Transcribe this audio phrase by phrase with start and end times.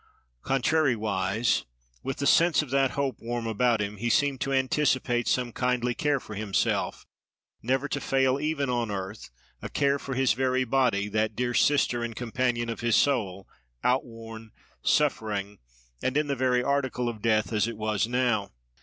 [0.41, 1.63] Contrariwise,
[2.01, 5.93] with the sense of that hope warm about him, he seemed to anticipate some kindly
[5.93, 7.05] care for himself;
[7.61, 9.29] never to fail even on earth,
[9.61, 13.47] a care for his very body—that dear sister and companion of his soul,
[13.83, 14.49] outworn,
[14.81, 15.59] suffering,
[16.01, 18.49] and in the very article of death, as it was now.